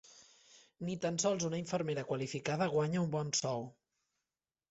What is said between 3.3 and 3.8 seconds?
sou.